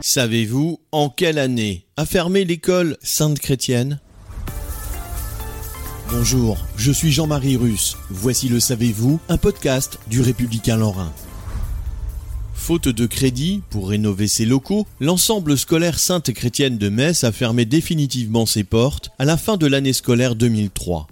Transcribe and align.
Savez-vous 0.00 0.80
en 0.92 1.10
quelle 1.10 1.38
année 1.38 1.84
a 1.98 2.06
fermé 2.06 2.46
l'école 2.46 2.96
Sainte-Chrétienne? 3.02 4.00
Bonjour, 6.08 6.56
je 6.78 6.90
suis 6.90 7.12
Jean-Marie 7.12 7.58
Russe. 7.58 7.98
Voici 8.08 8.48
le 8.48 8.58
Savez-vous, 8.58 9.20
un 9.28 9.36
podcast 9.36 9.98
du 10.06 10.22
Républicain 10.22 10.78
Lorrain. 10.78 11.12
Faute 12.54 12.88
de 12.88 13.04
crédit 13.04 13.62
pour 13.68 13.90
rénover 13.90 14.26
ses 14.26 14.46
locaux, 14.46 14.86
l'ensemble 15.00 15.58
scolaire 15.58 15.98
Sainte-Chrétienne 15.98 16.78
de 16.78 16.88
Metz 16.88 17.24
a 17.24 17.32
fermé 17.32 17.66
définitivement 17.66 18.46
ses 18.46 18.64
portes 18.64 19.10
à 19.18 19.26
la 19.26 19.36
fin 19.36 19.58
de 19.58 19.66
l'année 19.66 19.92
scolaire 19.92 20.34
2003. 20.34 21.08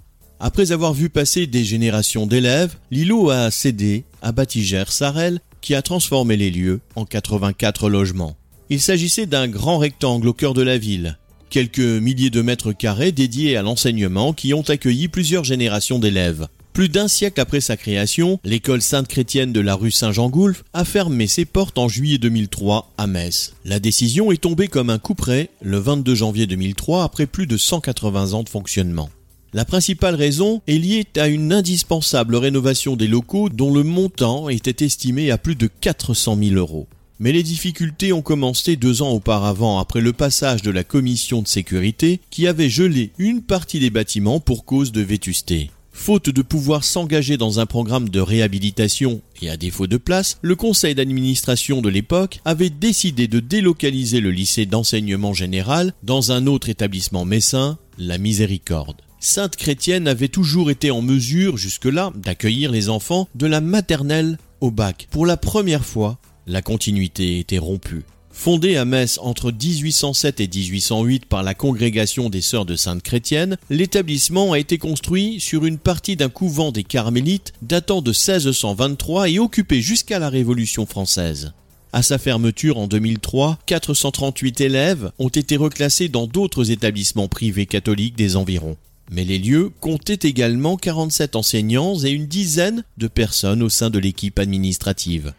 Après 0.47 0.71
avoir 0.71 0.93
vu 0.93 1.09
passer 1.09 1.47
des 1.47 1.63
générations 1.63 2.27
d'élèves, 2.27 2.75
l'îlot 2.91 3.31
a 3.31 3.49
cédé 3.49 4.03
à 4.21 4.31
Batigère 4.31 4.91
Sarel 4.91 5.39
qui 5.59 5.73
a 5.73 5.81
transformé 5.81 6.37
les 6.37 6.51
lieux 6.51 6.81
en 6.95 7.03
84 7.03 7.89
logements. 7.89 8.37
Il 8.69 8.79
s'agissait 8.79 9.25
d'un 9.25 9.47
grand 9.47 9.79
rectangle 9.79 10.27
au 10.27 10.33
cœur 10.33 10.53
de 10.53 10.61
la 10.61 10.77
ville, 10.77 11.17
quelques 11.49 11.79
milliers 11.79 12.29
de 12.29 12.43
mètres 12.43 12.73
carrés 12.73 13.11
dédiés 13.11 13.57
à 13.57 13.63
l'enseignement 13.63 14.33
qui 14.33 14.53
ont 14.53 14.61
accueilli 14.61 15.07
plusieurs 15.07 15.45
générations 15.45 15.97
d'élèves. 15.97 16.47
Plus 16.73 16.89
d'un 16.89 17.07
siècle 17.07 17.41
après 17.41 17.59
sa 17.59 17.75
création, 17.75 18.39
l'école 18.43 18.83
sainte-chrétienne 18.83 19.51
de 19.51 19.61
la 19.61 19.73
rue 19.73 19.89
Saint-Jean-Goulf 19.89 20.63
a 20.73 20.85
fermé 20.85 21.25
ses 21.25 21.45
portes 21.45 21.79
en 21.79 21.87
juillet 21.87 22.19
2003 22.19 22.93
à 22.99 23.07
Metz. 23.07 23.55
La 23.65 23.79
décision 23.79 24.31
est 24.31 24.43
tombée 24.43 24.67
comme 24.67 24.91
un 24.91 24.99
coup 24.99 25.15
près 25.15 25.49
le 25.63 25.79
22 25.79 26.13
janvier 26.13 26.45
2003 26.45 27.03
après 27.03 27.25
plus 27.25 27.47
de 27.47 27.57
180 27.57 28.33
ans 28.33 28.43
de 28.43 28.49
fonctionnement. 28.49 29.09
La 29.55 29.63
principale 29.63 30.15
raison 30.15 30.61
est 30.67 30.77
liée 30.77 31.05
à 31.15 31.29
une 31.29 31.53
indispensable 31.53 32.35
rénovation 32.35 32.97
des 32.97 33.07
locaux 33.07 33.47
dont 33.47 33.73
le 33.73 33.83
montant 33.83 34.49
était 34.49 34.83
estimé 34.83 35.31
à 35.31 35.37
plus 35.37 35.55
de 35.55 35.67
400 35.79 36.37
000 36.37 36.55
euros. 36.55 36.89
Mais 37.19 37.31
les 37.31 37.41
difficultés 37.41 38.11
ont 38.11 38.21
commencé 38.21 38.75
deux 38.75 39.01
ans 39.01 39.11
auparavant 39.11 39.79
après 39.79 40.01
le 40.01 40.11
passage 40.11 40.61
de 40.61 40.71
la 40.71 40.83
commission 40.83 41.41
de 41.41 41.47
sécurité 41.47 42.19
qui 42.31 42.47
avait 42.47 42.67
gelé 42.67 43.13
une 43.17 43.41
partie 43.41 43.79
des 43.79 43.89
bâtiments 43.89 44.41
pour 44.41 44.65
cause 44.65 44.91
de 44.91 44.99
vétusté. 44.99 45.71
Faute 45.93 46.29
de 46.29 46.41
pouvoir 46.41 46.83
s'engager 46.83 47.37
dans 47.37 47.61
un 47.61 47.65
programme 47.65 48.09
de 48.09 48.19
réhabilitation 48.19 49.21
et 49.41 49.49
à 49.49 49.55
défaut 49.55 49.87
de 49.87 49.95
place, 49.95 50.37
le 50.41 50.57
conseil 50.57 50.95
d'administration 50.95 51.81
de 51.81 51.87
l'époque 51.87 52.41
avait 52.43 52.69
décidé 52.69 53.29
de 53.29 53.39
délocaliser 53.39 54.19
le 54.19 54.31
lycée 54.31 54.65
d'enseignement 54.65 55.33
général 55.33 55.93
dans 56.03 56.33
un 56.33 56.45
autre 56.45 56.67
établissement 56.67 57.23
messin, 57.23 57.77
la 57.97 58.17
Miséricorde. 58.17 59.04
Sainte 59.25 59.55
Chrétienne 59.55 60.07
avait 60.07 60.27
toujours 60.27 60.69
été 60.69 60.91
en 60.91 61.01
mesure 61.01 61.57
jusque-là 61.57 62.13
d'accueillir 62.15 62.71
les 62.71 62.89
enfants 62.89 63.27
de 63.33 63.47
la 63.47 63.59
maternelle 63.59 64.37
au 64.61 64.69
bac. 64.69 65.07
Pour 65.09 65.25
la 65.25 65.35
première 65.35 65.83
fois, 65.83 66.19
la 66.45 66.61
continuité 66.61 67.39
était 67.39 67.57
rompue. 67.57 68.03
Fondé 68.29 68.75
à 68.75 68.85
Metz 68.85 69.17
entre 69.19 69.51
1807 69.51 70.41
et 70.41 70.47
1808 70.47 71.25
par 71.25 71.41
la 71.41 71.55
congrégation 71.55 72.29
des 72.29 72.41
Sœurs 72.41 72.65
de 72.65 72.75
Sainte 72.75 73.01
Chrétienne, 73.01 73.57
l'établissement 73.71 74.51
a 74.51 74.59
été 74.59 74.77
construit 74.77 75.39
sur 75.39 75.65
une 75.65 75.79
partie 75.79 76.15
d'un 76.15 76.29
couvent 76.29 76.71
des 76.71 76.83
Carmélites 76.83 77.53
datant 77.63 78.03
de 78.03 78.11
1623 78.11 79.29
et 79.31 79.39
occupé 79.39 79.81
jusqu'à 79.81 80.19
la 80.19 80.29
Révolution 80.29 80.85
française. 80.85 81.53
À 81.93 82.03
sa 82.03 82.19
fermeture 82.19 82.77
en 82.77 82.85
2003, 82.85 83.57
438 83.65 84.61
élèves 84.61 85.11
ont 85.17 85.29
été 85.29 85.57
reclassés 85.57 86.09
dans 86.09 86.27
d'autres 86.27 86.69
établissements 86.69 87.27
privés 87.27 87.65
catholiques 87.65 88.17
des 88.17 88.35
environs. 88.35 88.77
Mais 89.11 89.23
les 89.23 89.37
lieux 89.37 89.71
comptaient 89.79 90.27
également 90.27 90.77
47 90.77 91.35
enseignants 91.35 91.97
et 92.03 92.09
une 92.09 92.25
dizaine 92.25 92.83
de 92.97 93.07
personnes 93.07 93.61
au 93.61 93.69
sein 93.69 93.89
de 93.89 93.99
l'équipe 93.99 94.39
administrative. 94.39 95.33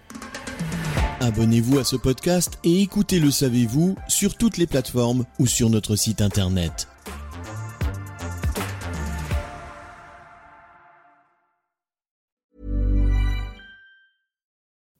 Abonnez-vous 1.20 1.78
à 1.78 1.84
ce 1.84 1.96
podcast 1.96 2.58
et 2.62 2.82
écoutez 2.82 3.18
Le 3.18 3.30
Savez-vous 3.30 3.96
sur 4.06 4.36
toutes 4.36 4.58
les 4.58 4.66
plateformes 4.66 5.24
ou 5.38 5.46
sur 5.46 5.70
notre 5.70 5.96
site 5.96 6.20
internet. 6.20 6.88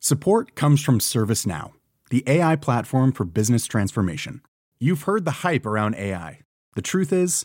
Support 0.01 0.55
comes 0.55 0.77
from 0.77 1.01
ServiceNow, 1.01 1.73
the 2.11 2.23
AI 2.29 2.55
platform 2.55 3.11
for 3.13 3.25
business 3.25 3.67
transformation. 3.67 4.41
You've 4.79 5.03
heard 5.03 5.25
the 5.25 5.43
hype 5.43 5.67
around 5.67 5.97
AI. 5.97 6.43
The 6.77 6.83
truth 6.83 7.13
is, 7.13 7.45